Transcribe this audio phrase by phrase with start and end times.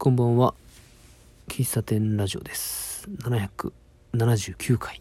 [0.00, 0.54] こんばんは。
[1.48, 3.08] 喫茶店ラジオです。
[3.24, 5.00] 779回。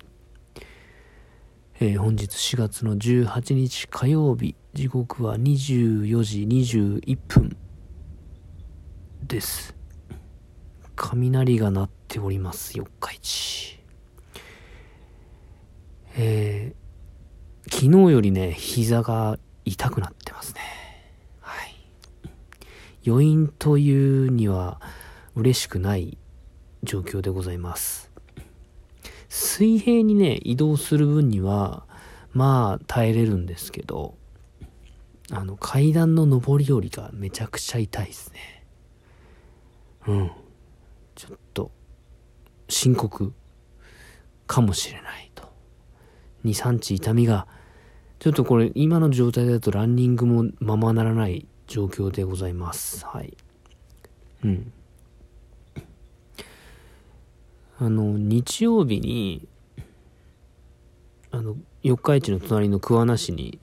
[1.79, 7.55] えー本日4月の18日火曜日、時刻は24時21分
[9.21, 9.75] です。
[10.96, 13.79] 雷が鳴っております、四日市。
[16.18, 20.27] えー昨日よりね、膝が痛くなって。
[23.08, 24.82] 余韻というには
[25.34, 26.18] 嬉しくない
[26.84, 28.12] 状況でございます。
[29.30, 31.86] 水平にね、移動する分には、
[32.34, 34.17] まあ耐えれるんですけど、
[35.31, 38.66] あの階段の上り下りがめちゃくちゃ痛いですね。
[40.08, 40.31] うん。
[41.16, 41.72] ちょっと、
[42.67, 43.34] 深刻
[44.45, 45.44] かもしれないと。
[46.44, 47.48] 2、3日痛みが、
[48.20, 53.05] ちょっとこれ今の状態だとランニングもままならない状況でございます。
[53.05, 53.38] はい。
[54.44, 54.73] うん。
[57.80, 59.47] あの、日曜日に、
[61.30, 63.59] あの、四日市の隣の桑名市に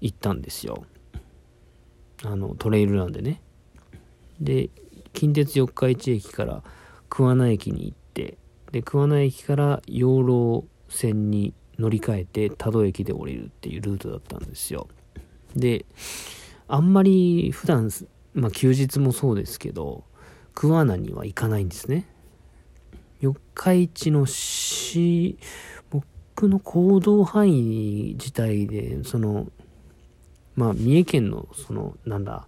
[0.00, 0.84] 行ったんですよ。
[2.24, 3.40] あの、トレイルランでね。
[4.40, 4.70] で、
[5.12, 6.62] 近鉄四日市駅から
[7.08, 8.38] 桑名駅に行って、
[8.70, 14.88] で、桑名駅から養老線に乗り換えて多度駅で降りるっていうルートだったんですよ。
[15.56, 15.86] で、
[16.68, 17.90] あんまり普段、
[18.34, 20.04] まあ休日もそうですけど、
[20.54, 22.06] 桑名には行かないんですね。
[23.20, 25.38] 四日市の市、
[25.90, 29.50] 僕の行動範囲自体で、その、
[30.54, 32.46] まあ三重県のその、なんだ、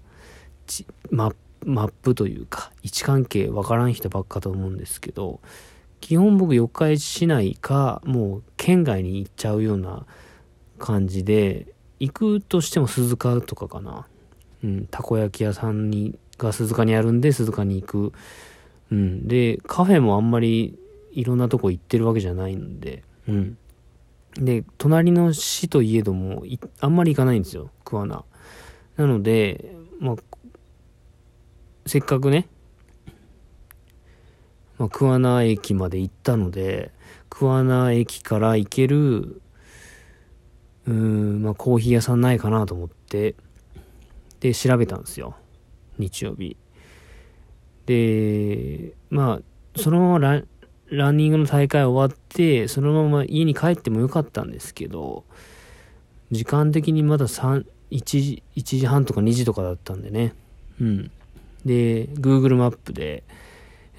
[1.11, 1.33] マ
[1.65, 5.41] マップというか、位置関係わからん人ばっかと思うんですけど、
[6.01, 10.07] 基本僕四日市市内か、もう県外に行っちゃうような
[10.79, 14.07] 感じで、行くとしても鈴鹿とかかな。
[14.65, 18.13] うん、たこ焼き屋さんに、が鈴鹿にあるんで鈴鹿に行く。
[18.91, 20.79] うん、で、カフェもあんまり
[21.13, 23.59] いろんなとこ行ってるわけじゃないんで、うん。
[24.35, 26.45] で、隣の市といえども、
[26.81, 28.25] あんまり行かないんですよ、桑名。
[28.97, 30.17] なので、まあ、
[31.87, 32.49] せっかくね、
[34.79, 36.91] まあ、桑名駅まで行ったので、
[37.29, 39.43] 桑名駅から行ける、
[40.87, 43.35] うーん、まあ、コーヒー屋さんないかなと思って、
[44.41, 45.37] で、調べたんですよ。
[45.99, 46.57] 日曜日。
[47.87, 50.49] で、まあ、そのままラン
[50.91, 55.25] ランニングの大会終わって、そのまま家に帰ってもよかったんですけど、
[56.33, 60.35] 時間的にまだ3、1時、1時半とか2時とかだったんでね。
[60.81, 61.11] うん。
[61.65, 63.23] で、Google マップで、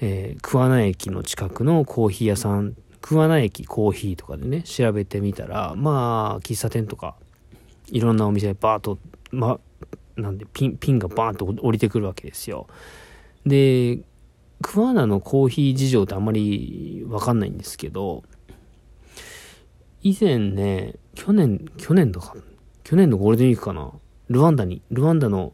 [0.00, 7.16] えー桑名駅の近くのコーヒー屋さん、桑名駅コーヒーとかでね、調べてみたら、まあ、喫茶店とか、
[7.88, 8.98] いろんなお店でバーっと、
[9.30, 9.60] ま、
[10.16, 12.68] なんで、ピン、ピンがバーンと降りてくるわけですよ。
[13.44, 14.00] で、
[14.62, 18.22] 桑名のコーヒー事情ってあんまりわかんないんですけど、
[20.02, 22.34] 以前ね、去年、去年とか、
[22.84, 23.92] 去年のゴールデンウィークかな、
[24.28, 25.52] ルワンダに、ルワンダの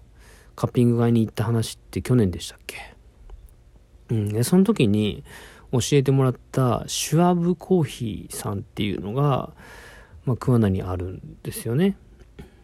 [0.54, 2.76] カッピング街に行った話って去年でしたっけ？
[4.10, 5.22] うん、でその時に
[5.72, 9.52] 教えてもらったシュワブコーヒーさんっていうのが、
[10.24, 11.96] まあ、桑名にあるんですよね。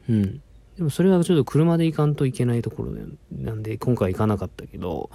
[0.09, 0.42] うん。
[0.76, 2.93] でもそれはちょっと車で行かんといけないところ
[3.31, 5.10] なんで今回行かなかったけど、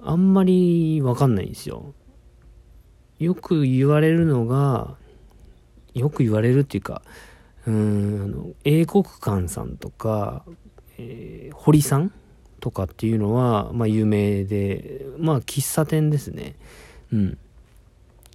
[0.00, 1.94] あんまりわかんないんですよ。
[3.18, 4.96] よく言われるのが、
[5.94, 7.02] よく言われるっていうか、
[7.66, 10.44] うーん、あの、英国館さんとか、
[10.98, 12.12] えー堀さん
[12.60, 16.56] とかっていうのは、まあ有名で、まあ喫茶店ですね。
[17.14, 17.38] うん。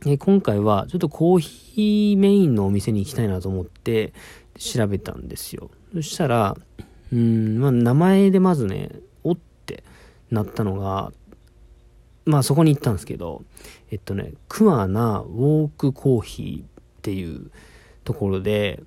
[0.02, 4.14] で今回はちょっとコーヒーメインのお店に行きたいなと思って
[4.58, 5.70] 調べたんですよ。
[5.94, 6.56] そしたら、
[7.12, 8.92] うん、まあ名前でまずね、
[9.24, 9.84] おって
[10.32, 11.12] なったのが、
[12.26, 13.44] まあそこに行ったんですけど、
[13.92, 16.66] えっとね、桑名ウォークコーヒーっ
[17.02, 17.52] ていう
[18.06, 18.82] ところで、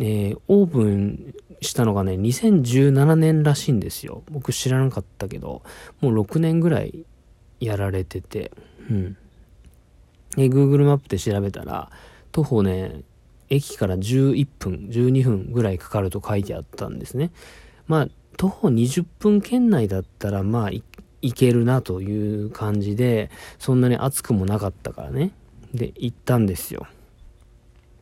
[0.00, 4.22] えーオープンしたのがね、2017年らしいんですよ。
[4.30, 5.62] 僕知らなかったけど、
[6.00, 7.04] もう6年ぐらい
[7.60, 8.52] やられてて、
[8.90, 9.16] うん。
[10.36, 11.90] で、Google マップで調べたら、
[12.32, 13.02] 徒歩ね、
[13.50, 17.30] 駅から11分、12分ぐらいかかると書いてあったんですね。
[17.86, 20.84] まあ、徒歩20分圏内だったら、まあ、行
[21.34, 25.32] けるなという感じで、そんなに暑くもなかったからね。
[25.74, 26.86] で、行ったんですよ。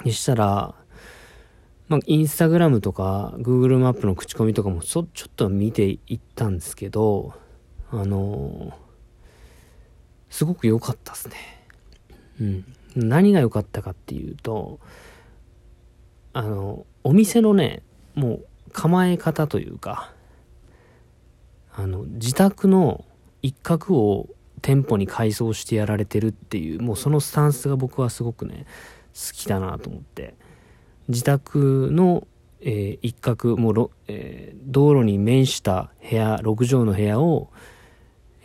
[0.03, 0.75] そしたら、
[1.89, 7.33] まあ、インスタグラムとか、Google マップの口コミとかもそ、ちょっと見ていったんですけど、
[7.91, 8.86] あのー
[10.31, 11.35] すごく良かったですね。
[12.41, 12.65] うん。
[12.97, 14.81] 何が良かったかっていうと、
[16.33, 17.83] あの、お店のね、
[18.15, 20.13] もう構え方というか、
[21.75, 23.05] あの、自宅の
[23.43, 24.29] 一角を
[24.63, 28.67] 店舗に改装してやられてるっていうもうそのスタンスが僕はすごくね
[29.15, 30.35] 好きだなと思って
[31.09, 32.27] 自宅の、
[32.61, 37.53] えー、一角もう、えー、道路に面した部屋6畳の部屋を、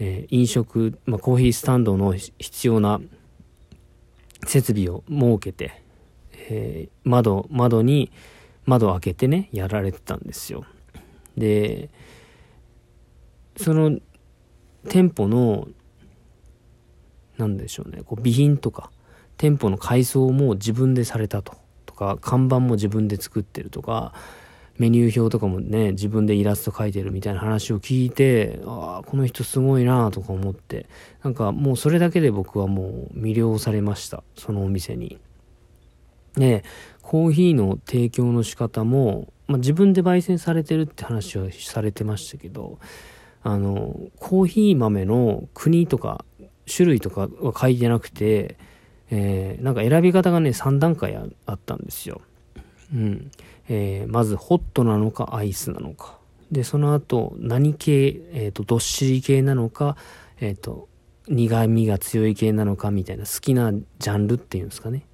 [0.03, 3.00] えー、飲食、まあ、コーヒースタンドの必要な
[4.48, 5.83] 設備を設けて、
[6.33, 8.12] え窓窓に
[8.65, 10.65] 窓を開けてねやられてたんですよ。
[11.38, 11.92] で
[13.57, 14.00] その
[14.89, 15.68] 店舗の
[17.38, 18.89] なんでしょうねこう備品とか
[19.38, 21.53] 店舗の改装も自分でされたと。
[21.86, 24.13] とか看板も自分で作ってるとか
[24.81, 30.88] メニュー表とかもね自分でイラスト描いてるみたいな話を聞いてああこの人すごいなとか思って
[31.24, 35.19] なんかもうそれだけで僕はもう魅了されましたそのお店に。
[36.33, 36.63] で
[37.04, 42.80] コーヒーの提供の仕方も、まあ、自分で焙煎されてるって話はされてましたけど
[43.44, 46.24] あのコーヒー豆の国とか
[46.74, 48.57] 種類とかは書いてなくて、
[49.12, 52.22] えー、なんか選び方がね、3段階あったんですよ。
[52.94, 53.31] うん。
[53.74, 56.18] えー、まず、ホットなのか、アイスなのか。
[56.52, 59.96] で、その後、何系、えっ、ー、と、どっしり系なのか、
[60.42, 60.90] えっ、と、
[61.30, 65.08] 苦味が強い系なのかみたいな好きなジャンルっていうんですかね。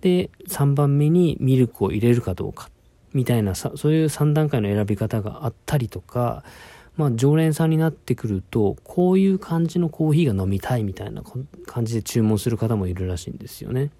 [0.00, 2.70] で、3番目にミルクを入れるかどうか。
[3.12, 6.44] みたいなさ、そういう3段階の選び方があったりとか、
[6.96, 11.22] まあ、常連さんになってくると、こういう感じのコーヒーが飲みたいみたいな
[11.66, 13.90] 感じで注文する方もいるらしいんですよね。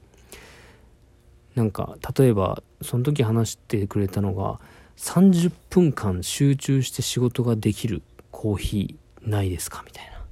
[1.55, 4.61] なんか、例えば、その時話してくれたのが、
[4.97, 10.25] 30分間集中して仕事ができるコーヒーないですかみたいな。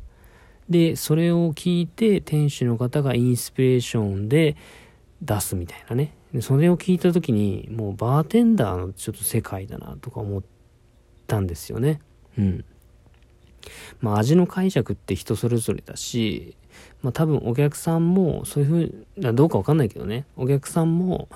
[0.69, 4.56] で、それを聞いて、店主の方がインスピレーションで
[5.22, 6.12] 出すみたいなね。
[6.32, 10.42] でそれを聞いた時に、もうバーテンダーのちょっと世界だなとか思っ
[11.26, 12.00] たんですよね。
[12.37, 12.64] うん。
[14.00, 16.56] まあ味の解釈って人それぞれだし、
[17.02, 18.69] まあ多分お客さんもそういう
[19.16, 21.28] ふう、どうかわかんないけどね、お客さんも、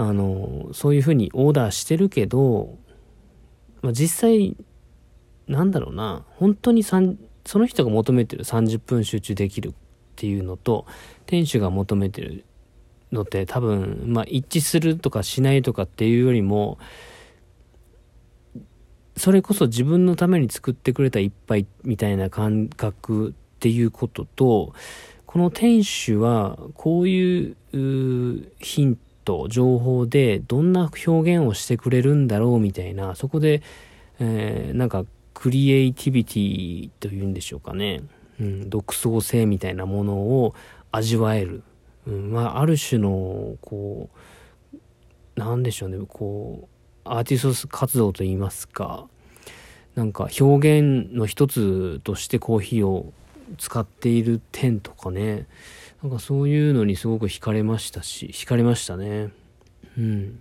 [0.00, 2.78] あの、そういうふうにオーダーしてるけど、
[3.82, 4.56] まあ実際、
[5.48, 9.72] なんだろうな、本当にその人が求めてる30分集中できるっ
[10.14, 10.86] ていうのと、
[11.26, 12.44] 店主が求めてる
[13.10, 16.78] のって多分、まあ一致するとかしないとかっていうよりも、
[19.16, 24.74] それこそ自分のために作ってくれた一杯みたいな感覚っていうことと、
[25.26, 27.56] この店主はこういう
[28.60, 29.07] ヒント、
[29.48, 33.62] 情報でどんな表現をしてくれるんだろうみたいな、そこで、
[34.20, 35.04] えー、なんか
[35.34, 38.02] クリエイティビティというんでしょうかね。
[38.40, 40.54] うん、独創性みたいなものを
[40.90, 41.62] 味わえる。
[42.06, 44.78] うん、まあ、ある種の、こう、
[45.38, 46.68] なんでしょうね、こ
[47.04, 49.08] う、アーティスト活動といいますか、
[49.94, 53.12] なんか表現の一つとしてコーヒーを
[53.56, 55.46] 使っている点とかね、
[56.02, 59.30] なんかそういうのにすごく惹かれましたし、惹かれましたね。
[59.96, 60.40] うん。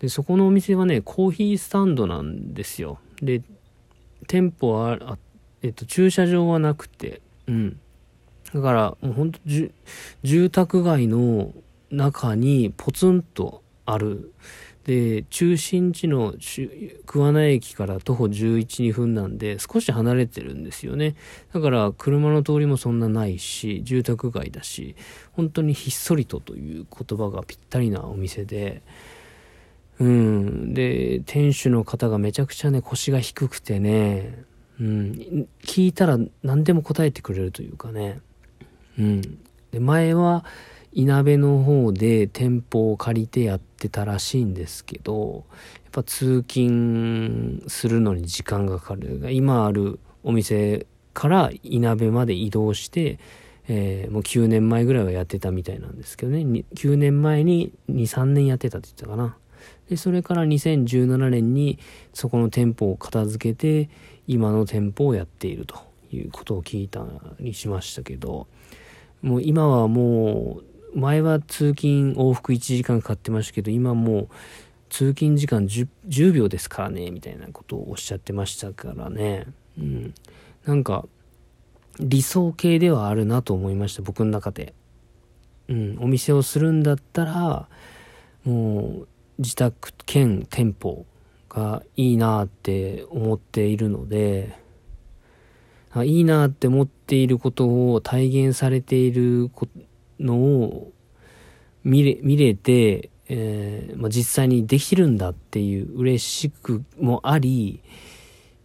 [0.00, 2.98] で、そこのお店はね、コーヒースタンドなんですよ。
[3.20, 3.42] で、
[4.26, 5.18] 店舗は、あ
[5.62, 7.80] えっと、駐車場はなくて、うん。
[8.54, 9.40] だから、もうほんと、
[10.22, 11.52] 住宅街の
[11.90, 14.32] 中にポツンとある、
[14.88, 16.34] で、中心地の
[17.04, 21.14] 桑名駅から徒歩11、2分なんで少し離れてるんですよね。
[21.52, 24.96] だから車の通りもそんなないし、住宅街だし、
[25.32, 28.80] 本当にひっそりとという言葉がぴったりなお店で、
[29.98, 30.72] うん。
[30.72, 34.42] で、店主の方がめちゃくちゃね、腰が低くてね、
[34.80, 35.48] うん。
[35.62, 38.20] 聞いたら何でも答えてくれるというかね。
[38.98, 39.20] うん。
[39.70, 40.46] で、前は、
[40.92, 45.44] いなべの方で店舗を借りてやってたらしいんですけど、
[45.84, 49.32] やっぱ通勤するのに時間がかかる。
[49.32, 53.18] 今あるお店からいなべまで移動して、
[53.68, 56.40] えー、もう9年前ぐらいはやってたみたいなんですけどね、
[56.74, 59.36] 9年前に2、3年やってたって言ったかな。
[59.90, 61.78] で、それから2017年に
[62.14, 63.90] そこの店舗を片付けて、
[64.26, 65.76] 今の店舗をやっていると
[66.12, 67.04] いうことを聞いた
[67.40, 68.46] りしましたけど、
[69.22, 74.28] もう今はもう前は通勤往復1時間かかってましたけど、今もう
[74.90, 79.46] 通勤時間 10, 10秒ですからね、みたいなことをおっしゃってましたからね。
[79.78, 80.14] うん。
[80.64, 81.06] なんか、
[82.00, 84.74] 理想形ではあるなと思いました、僕の中で。
[85.68, 87.68] うん、お店をするんだったら、
[88.44, 91.04] もう、自宅兼店舗
[91.48, 94.56] がいいなって思っているので、
[96.04, 99.50] いいなって思っていることを体現されている
[100.20, 100.92] のを
[101.84, 107.80] 見れ見れて、えーまあ、実際にできるんだっていう嬉しくもあり、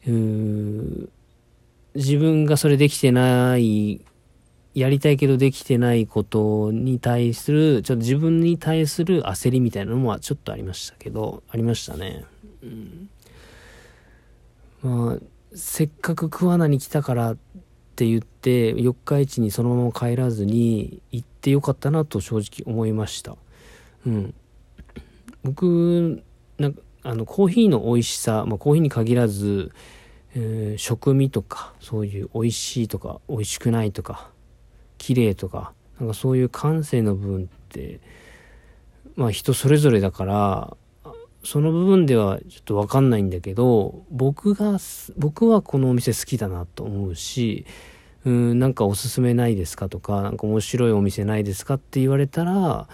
[0.07, 0.12] う
[1.95, 4.01] 自分がそれできてない、
[4.74, 12.25] やりたいけどできてないことに対する、ちょっと自分に対する焦りみたいなのもちょっとありましたけど、ありましたね。
[12.63, 13.10] うん、
[14.81, 15.19] まあ、
[15.53, 17.38] せっかく桑名に来たから
[17.93, 23.35] って言って、四日市にそのまま帰らずに行ってよかったなと正直思いました。
[24.07, 24.33] うん。
[25.43, 26.23] 僕、
[26.57, 29.71] なんか、あの、コーヒーの美味しさ、まあコーヒーに限らず、
[30.35, 34.31] えー食味とかそういう美味しいとか美味しくないとか
[34.97, 38.00] 綺麗とかなんかそういう感性の部分って
[39.15, 40.77] まあ人それぞれだから
[41.43, 44.77] その部分ではちょっと分かんないんだけど僕が
[45.17, 47.65] 僕はこのお店好きだなと思うし
[48.25, 52.88] うんなんかおすすめないですかとかなんか面白いお店ないですかって言われたら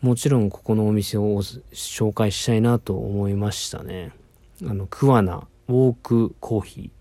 [0.00, 4.10] もちろんここのお店を紹介したいなと思いましたね。
[4.66, 6.92] あの桑名ウォークコーヒーっ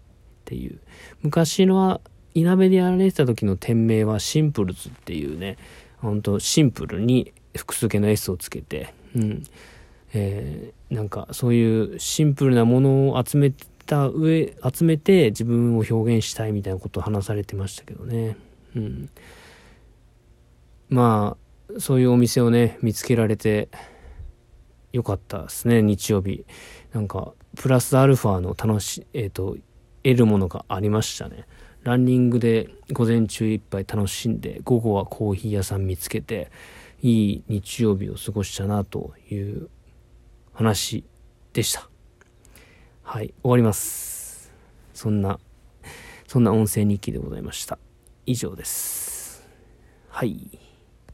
[0.46, 0.80] ていう
[1.22, 2.02] 昔のは
[2.34, 5.58] いなべでやられてた時の店名はシンプルズっていうね
[5.98, 9.44] ほんとシンプルに複数形の S をつけてうん
[10.14, 13.54] えーなんかそういうシンプルなものを集め
[13.86, 18.36] た上集めて自分を表現したいみたいなことを話されてましたけどね。
[18.76, 19.10] うん。
[20.90, 21.38] ま
[21.74, 23.70] あそういうお店をね見つけられて
[24.92, 26.46] よかったですね日曜日。
[26.92, 29.56] なんかプラスアルファの楽しえっ、と
[30.04, 31.46] 得るものがありましたね。
[31.84, 36.52] ランニングで午前中いっぱい楽しんで午後はコーヒー屋さん見つけて
[37.02, 39.70] いい日曜日を過ごしたなという
[40.62, 41.04] 話
[41.54, 41.90] でした。
[43.02, 44.54] はい終わります。
[44.94, 45.40] そんな
[46.28, 47.80] そんな音声日記でございました。
[48.28, 49.44] 以上です。
[50.10, 50.61] はい。